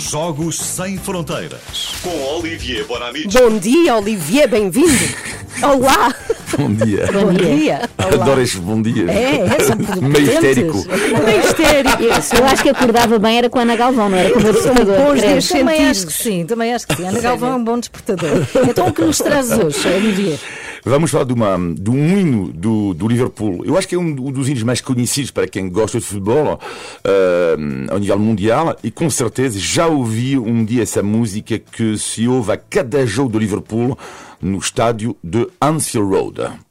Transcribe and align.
Jogos 0.00 0.56
Sem 0.58 0.96
Fronteiras. 0.96 1.92
Com 2.02 2.38
Olivier 2.38 2.86
Bonamici. 2.86 3.28
Bom 3.38 3.58
dia, 3.58 3.96
Olivier, 3.96 4.48
bem-vindo. 4.48 4.90
Olá. 5.62 6.14
Bom 6.56 6.72
dia. 6.72 7.06
Bom 7.12 7.32
dia. 7.34 7.82
Adoro 7.98 8.40
estes 8.40 8.60
bom 8.60 8.80
dias. 8.80 9.10
É, 9.10 9.40
é, 9.40 9.60
são 9.60 9.76
Meio 10.00 10.24
histérico. 10.24 10.86
Meio 11.22 11.40
histérico. 11.40 12.02
Isso, 12.18 12.34
eu 12.34 12.46
acho 12.46 12.62
que 12.62 12.70
acordava 12.70 13.18
bem 13.18 13.36
era 13.38 13.50
com 13.50 13.58
a 13.58 13.62
Ana 13.62 13.76
Galvão, 13.76 14.08
não 14.08 14.16
era 14.16 14.30
com 14.30 14.38
o 14.38 14.42
meu 14.42 14.52
despertador. 14.54 14.96
bons 14.96 15.20
dias. 15.20 15.48
Também 15.48 15.86
acho 15.86 16.06
que 16.06 16.12
sim, 16.14 16.46
também 16.46 16.74
acho 16.74 16.86
que 16.86 16.96
sim. 16.96 17.06
Ana 17.06 17.20
Galvão 17.20 17.52
é 17.52 17.56
um 17.56 17.64
bom 17.64 17.78
despertador. 17.78 18.46
Então 18.68 18.88
o 18.88 18.92
que 18.94 19.02
nos 19.02 19.18
traz 19.18 19.50
hoje, 19.50 19.86
Olivier? 19.86 20.38
Vamos 20.84 21.10
falar 21.10 21.24
de, 21.24 21.32
uma, 21.32 21.58
de 21.74 21.90
um 21.90 22.18
hino 22.18 22.52
do, 22.52 22.94
do 22.94 23.06
Liverpool. 23.06 23.64
Eu 23.64 23.76
acho 23.76 23.86
que 23.86 23.94
é 23.94 23.98
um 23.98 24.14
dos 24.14 24.48
hinos 24.48 24.62
mais 24.62 24.80
conhecidos 24.80 25.30
para 25.30 25.46
quem 25.46 25.68
gosta 25.68 25.98
de 25.98 26.04
futebol 26.04 26.58
eh, 27.04 27.56
ao 27.90 27.98
nível 27.98 28.18
mundial 28.18 28.76
e 28.82 28.90
com 28.90 29.10
certeza 29.10 29.58
já 29.58 29.86
ouvi 29.86 30.38
um 30.38 30.64
dia 30.64 30.82
essa 30.82 31.02
música 31.02 31.58
que 31.58 31.98
se 31.98 32.26
ouve 32.26 32.52
a 32.52 32.56
cada 32.56 33.06
jogo 33.06 33.30
do 33.30 33.38
Liverpool 33.38 33.98
no 34.40 34.58
estádio 34.58 35.16
de 35.22 35.46
Anfield 35.60 36.08
Road. 36.08 36.69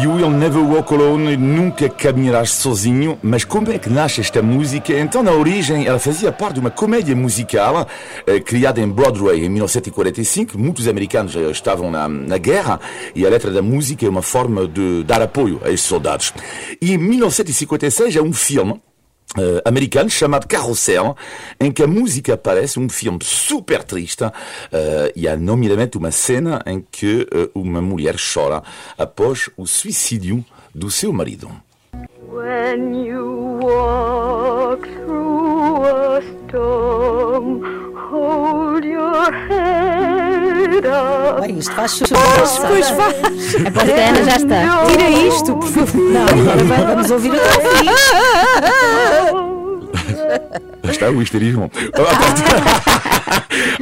You 0.00 0.12
will 0.12 0.30
never 0.30 0.62
walk 0.62 0.94
alone, 0.94 1.36
nunca 1.36 1.88
caminharás 1.88 2.50
sozinho. 2.50 3.18
Mas 3.20 3.44
como 3.44 3.72
é 3.72 3.78
que 3.80 3.90
nasce 3.90 4.20
esta 4.20 4.40
música? 4.40 4.92
Então, 4.92 5.24
na 5.24 5.32
origem, 5.32 5.86
ela 5.86 5.98
fazia 5.98 6.30
parte 6.30 6.54
de 6.54 6.60
uma 6.60 6.70
comédia 6.70 7.16
musical 7.16 7.84
eh, 8.24 8.38
criada 8.38 8.80
em 8.80 8.88
Broadway 8.88 9.44
em 9.44 9.48
1945. 9.48 10.56
Muitos 10.56 10.86
americanos 10.86 11.34
eh, 11.34 11.50
estavam 11.50 11.90
na, 11.90 12.06
na 12.08 12.38
guerra 12.38 12.78
e 13.12 13.26
a 13.26 13.28
letra 13.28 13.50
da 13.50 13.60
música 13.60 14.06
é 14.06 14.08
uma 14.08 14.22
forma 14.22 14.68
de 14.68 15.02
dar 15.02 15.20
apoio 15.20 15.60
a 15.64 15.70
estes 15.70 15.88
soldados. 15.88 16.32
E 16.80 16.92
em 16.92 16.98
1956 16.98 18.14
é 18.14 18.22
um 18.22 18.32
filme 18.32 18.80
eh, 19.36 19.62
americano 19.64 20.08
chamado 20.08 20.46
Carrossel, 20.46 21.16
em 21.60 21.70
que 21.70 21.82
a 21.82 21.86
música 21.86 22.34
aparece, 22.34 22.78
um 22.78 22.88
filme 22.88 23.18
super 23.22 23.82
triste, 23.84 24.24
eh, 24.72 25.12
e 25.14 25.28
há 25.28 25.36
nomeadamente 25.36 25.98
uma 25.98 26.10
cena 26.10 26.62
em 26.64 26.84
que 26.90 27.26
eh, 27.30 27.50
uma 27.54 27.82
mulher 27.82 28.16
chora 28.16 28.62
após 28.96 29.50
o 29.56 29.66
suicídio 29.66 30.44
do 30.74 30.90
seu 30.90 31.12
marido. 31.12 31.50
When 32.30 33.04
you 33.04 33.58
walk 33.60 34.86
through 34.86 35.84
a 35.84 36.22
storm, 36.46 37.62
hold 38.10 38.84
your 38.84 39.32
head 39.48 39.77
Bem, 41.40 41.58
isto 41.58 41.72
faz 41.74 41.92
chover. 41.92 42.16
Pois 42.68 42.88
faz. 42.90 43.14
Aposto 43.66 43.86
que 43.86 43.92
a 44.00 44.08
Ana 44.08 44.24
já 44.24 44.36
está. 44.36 44.84
Tira 44.86 45.10
isto, 45.10 45.54
por 45.56 45.68
favor. 45.68 46.00
Não, 46.10 46.22
agora 46.26 46.64
vai- 46.64 46.86
vamos 46.86 47.10
ouvir 47.10 47.32
até 47.34 47.54
ao 47.54 47.60
fim. 47.76 47.84
Já 50.84 50.90
está 50.90 51.10
o 51.10 51.22
histerismo. 51.22 51.70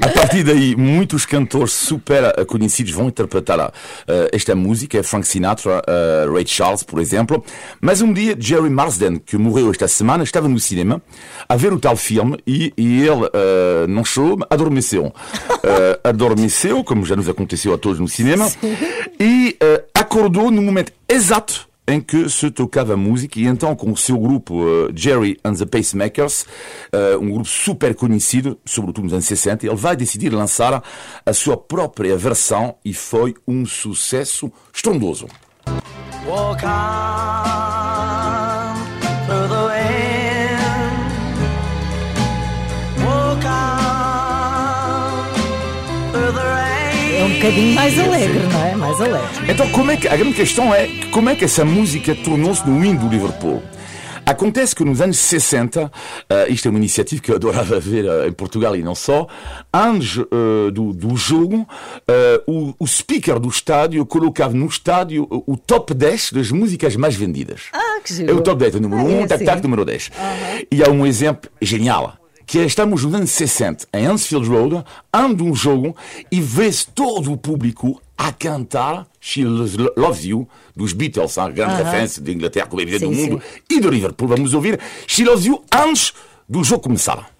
A 0.00 0.08
partir, 0.08 0.42
daí, 0.42 0.74
muitos 0.74 1.24
cantores 1.24 1.72
super 1.72 2.24
eh, 2.24 2.44
conhecidos 2.44 2.92
vão 2.92 3.08
interpretar 3.08 3.72
eh, 4.06 4.30
esta 4.32 4.54
música. 4.54 5.02
Frank 5.02 5.26
Sinatra, 5.26 5.82
eh, 5.86 6.26
Ray 6.32 6.46
Charles, 6.46 6.82
por 6.82 7.00
exemplo. 7.00 7.44
Mas 7.80 8.00
um 8.00 8.12
dia, 8.12 8.36
Jerry 8.38 8.70
Marsden, 8.70 9.18
que 9.18 9.36
morreu 9.36 9.70
esta 9.70 9.86
semana, 9.86 10.24
estava 10.24 10.48
no 10.48 10.58
cinema 10.58 11.00
a 11.48 11.56
ver 11.56 11.72
o 11.72 11.78
tal 11.78 11.96
filme 11.96 12.38
e, 12.46 12.72
e 12.76 13.02
ele 13.02 13.28
eh, 13.32 13.86
não 13.88 14.04
chorou, 14.04 14.38
adormeceu. 14.50 15.12
Adormeceu, 16.04 16.84
como 16.84 17.04
já 17.04 17.16
nos 17.16 17.28
aconteceu 17.28 17.72
a 17.72 17.78
todos 17.78 17.98
no 17.98 18.08
cinema, 18.08 18.50
e 19.18 19.56
eh, 19.60 19.84
acordou 19.94 20.50
no 20.50 20.60
momento 20.60 20.92
exato 21.08 21.66
em 21.86 22.00
que 22.00 22.28
se 22.28 22.50
tocava 22.50 22.96
música 22.96 23.38
e 23.38 23.46
então 23.46 23.74
com 23.76 23.92
o 23.92 23.96
seu 23.96 24.18
grupo 24.18 24.66
eh, 24.66 24.92
Jerry 24.94 25.38
and 25.44 25.54
the 25.54 25.66
Pacemakers, 25.66 26.46
eh, 26.92 27.16
um 27.16 27.30
grupo 27.30 27.48
super 27.48 27.94
conhecido, 27.94 28.58
sobretudo 28.64 29.04
nos 29.04 29.12
anos 29.12 29.26
60, 29.26 29.66
ele 29.66 29.76
vai 29.76 29.94
decidir 29.94 30.30
lançar 30.30 30.82
a 31.24 31.32
sua 31.32 31.56
própria 31.56 32.16
versão 32.16 32.76
e 32.84 32.94
foi 32.94 33.34
um 33.46 33.66
sucesso 33.66 34.50
estrondoso. 34.72 35.26
Walk 36.26 36.64
on 36.64 37.73
É 47.24 47.26
um 47.26 47.32
bocadinho 47.36 47.74
mais 47.74 47.98
alegre, 47.98 48.38
não 48.52 48.62
é? 48.66 48.74
Mais 48.76 49.00
alegre. 49.00 49.50
Então, 49.50 49.66
como 49.70 49.90
é 49.90 49.96
que, 49.96 50.06
a 50.06 50.14
grande 50.14 50.34
questão 50.34 50.74
é 50.74 50.86
como 51.10 51.30
é 51.30 51.34
que 51.34 51.46
essa 51.46 51.64
música 51.64 52.14
tornou-se 52.14 52.68
no 52.68 52.84
hino 52.84 53.00
do 53.00 53.08
Liverpool? 53.08 53.62
Acontece 54.26 54.76
que 54.76 54.84
nos 54.84 55.00
anos 55.00 55.16
60, 55.16 55.90
eh, 56.28 56.46
isto 56.50 56.68
é 56.68 56.70
uma 56.70 56.78
iniciativa 56.78 57.22
que 57.22 57.30
eu 57.30 57.36
adorava 57.36 57.80
ver 57.80 58.04
eh, 58.04 58.28
em 58.28 58.32
Portugal 58.32 58.76
e 58.76 58.82
não 58.82 58.94
só, 58.94 59.26
antes 59.72 60.18
eh, 60.18 60.70
do, 60.70 60.92
do 60.92 61.16
jogo, 61.16 61.66
o, 62.46 62.74
o 62.78 62.86
speaker 62.86 63.38
do 63.38 63.48
estádio 63.48 64.04
colocava 64.04 64.52
no 64.52 64.66
estádio 64.66 65.26
o, 65.30 65.56
top 65.56 65.94
10 65.94 66.32
das 66.32 66.50
músicas 66.50 66.94
mais 66.94 67.14
vendidas. 67.14 67.62
Ah, 67.72 68.00
que 68.04 68.12
É 68.12 68.16
giro. 68.16 68.36
o 68.36 68.42
top 68.42 68.58
10, 68.58 68.74
o 68.74 68.80
número 68.80 69.00
Ah, 69.00 69.04
1, 69.04 69.10
é 69.20 69.26
tac, 69.26 69.32
assim? 69.36 69.44
tac, 69.46 69.62
número 69.62 69.86
10. 69.86 70.10
E 70.70 70.84
há 70.84 70.90
um 70.90 71.06
exemplo 71.06 71.50
genial. 71.62 72.18
Que 72.46 72.58
é, 72.58 72.64
estamos 72.64 73.04
nos 73.04 73.14
anos 73.14 73.30
60, 73.30 73.88
em 73.92 74.06
Anfield 74.06 74.48
Road, 74.48 74.84
anda 75.12 75.42
um 75.42 75.54
jogo 75.54 75.96
e 76.30 76.40
vê-se 76.40 76.86
todo 76.88 77.32
o 77.32 77.36
público 77.36 78.00
a 78.16 78.32
cantar 78.32 79.06
She 79.20 79.44
Loves 79.44 80.24
You, 80.24 80.48
dos 80.76 80.92
Beatles, 80.92 81.36
a 81.38 81.50
grande 81.50 81.82
referência 81.82 82.22
de 82.22 82.32
Inglaterra, 82.32 82.66
como 82.66 82.80
é 82.80 82.84
evidente, 82.84 83.06
do 83.06 83.14
Sim, 83.14 83.30
mundo, 83.30 83.42
e 83.68 83.80
do 83.80 83.90
Liverpool. 83.90 84.28
Vamos 84.28 84.54
ouvir 84.54 84.78
She 85.06 85.24
Loves 85.24 85.46
You 85.46 85.62
antes 85.72 86.12
do 86.48 86.62
jogo 86.62 86.82
começar. 86.82 87.33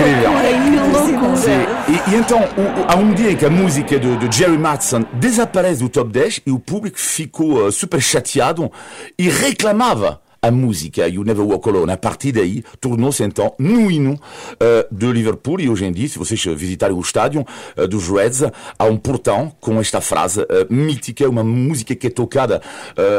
Incrível. 0.00 1.36
Sim. 1.36 1.50
E, 1.88 2.10
e 2.10 2.16
então, 2.16 2.38
o- 2.38 2.80
o- 2.80 2.84
há 2.88 2.96
um 2.96 3.12
dia 3.12 3.30
em 3.32 3.36
que 3.36 3.44
a 3.44 3.50
música 3.50 3.98
de, 3.98 4.16
de 4.16 4.36
Jerry 4.36 4.58
Matson 4.58 5.04
desaparece 5.12 5.82
do 5.82 5.88
top 5.88 6.10
10 6.10 6.40
e 6.46 6.50
o 6.50 6.58
público 6.58 6.98
ficou 6.98 7.66
uh, 7.66 7.72
super 7.72 8.00
chateado 8.00 8.70
e 9.18 9.28
reclamava 9.28 10.20
a 10.42 10.50
música 10.50 11.06
e 11.06 11.18
o 11.18 11.24
Never 11.24 11.44
Walk 11.44 11.68
Alone. 11.68 11.92
A 11.92 11.96
partir 11.96 12.32
daí, 12.32 12.64
tornou-se 12.80 13.22
então 13.22 13.54
no 13.58 13.90
hino 13.90 14.14
uh, 14.14 14.94
de 14.94 15.12
Liverpool 15.12 15.60
e 15.60 15.68
hoje 15.68 15.84
em 15.84 15.92
dia, 15.92 16.08
se 16.08 16.18
vocês 16.18 16.42
visitarem 16.56 16.96
o 16.96 17.00
estádio 17.00 17.44
uh, 17.76 17.86
dos 17.86 18.08
Reds, 18.08 18.42
há 18.78 18.84
um 18.84 18.96
portão 18.96 19.52
com 19.60 19.78
esta 19.80 20.00
frase 20.00 20.40
uh, 20.40 20.46
mítica, 20.70 21.28
uma 21.28 21.44
música 21.44 21.94
que 21.94 22.06
é 22.06 22.10
tocada 22.10 22.60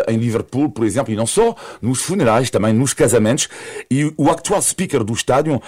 em 0.07 0.17
Liverpool, 0.17 0.69
por 0.69 0.85
exemplo, 0.85 1.13
e 1.13 1.15
não 1.15 1.25
só, 1.25 1.55
nos 1.81 2.01
funerais, 2.01 2.49
também 2.49 2.73
nos 2.73 2.93
casamentos. 2.93 3.47
E 3.89 4.11
o 4.17 4.29
atual 4.29 4.61
speaker 4.61 5.03
do 5.03 5.13
estádio, 5.13 5.61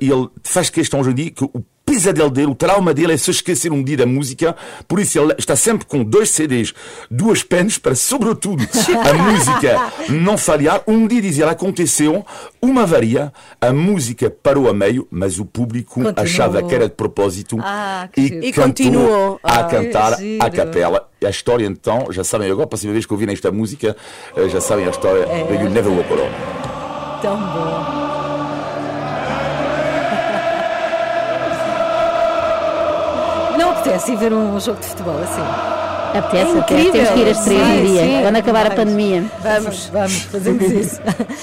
ele 0.00 0.28
faz 0.42 0.70
questão 0.70 1.00
hoje 1.00 1.10
em 1.10 1.14
dia 1.14 1.30
que 1.30 1.44
o 1.44 1.64
pesadelo 1.86 2.28
dele, 2.30 2.48
o 2.48 2.54
trauma 2.54 2.92
dele 2.92 3.12
é 3.12 3.16
se 3.16 3.30
esquecer 3.30 3.70
um 3.72 3.82
dia 3.82 3.96
da 3.96 4.04
música, 4.06 4.54
por 4.88 4.98
isso 4.98 5.18
ele 5.18 5.34
está 5.38 5.54
sempre 5.54 5.86
com 5.86 6.02
dois 6.02 6.28
CDs, 6.30 6.74
duas 7.08 7.44
pens 7.44 7.78
para, 7.78 7.94
sobretudo, 7.94 8.66
a 9.08 9.14
música 9.14 9.92
não 10.10 10.36
falhar. 10.36 10.82
Um 10.86 11.06
dia, 11.06 11.22
diz 11.22 11.38
ele, 11.38 11.48
aconteceu 11.48 12.26
uma 12.60 12.84
varia, 12.84 13.32
a 13.60 13.72
música 13.72 14.28
parou 14.28 14.68
a 14.68 14.74
meio, 14.74 15.06
mas 15.10 15.38
o 15.38 15.44
público 15.46 15.94
Continuou. 16.02 16.14
achava 16.16 16.62
que 16.62 16.74
era 16.74 16.88
de 16.88 16.94
propósito 16.94 17.56
Ah, 17.62 18.08
e. 18.16 18.48
E 18.48 18.52
continuou. 18.52 19.38
a 19.42 19.60
Ah, 19.60 19.64
cantar 19.64 20.14
a 20.40 20.50
capela. 20.50 21.08
A 21.24 21.30
história, 21.30 21.64
então, 21.66 22.08
já 22.10 22.22
sabem 22.24 22.50
agora, 22.50 22.64
a 22.64 22.68
próxima 22.68 22.92
vez 22.92 23.06
que 23.06 23.12
ouvirem 23.12 23.32
esta 23.32 23.50
música, 23.52 23.96
eh, 24.36 24.48
já 24.48 24.60
sabem 24.60 24.86
a 24.86 24.90
história 24.90 25.22
É. 25.22 25.62
You 25.62 25.70
Never 25.70 25.90
Walk 25.92 26.12
Alone. 26.12 26.34
Tão 27.22 27.36
bom. 27.38 28.05
Não 33.58 33.70
apetece 33.70 34.12
ir 34.12 34.16
ver 34.16 34.32
um 34.32 34.58
jogo 34.60 34.80
de 34.80 34.86
futebol 34.86 35.18
assim. 35.22 35.42
Apetece, 36.18 36.56
É 36.56 36.58
apetece. 36.60 36.90
Temos 36.92 37.10
que 37.10 37.18
ir 37.20 37.28
às 37.30 37.44
três 37.44 37.58
Sim, 38.00 38.18
quando 38.22 38.36
acabar 38.36 38.60
a 38.60 38.68
vamos. 38.70 38.76
pandemia. 38.76 39.24
Vamos, 39.42 39.90
vamos, 39.92 40.22
fazemos 40.22 40.62
isso. 40.62 41.00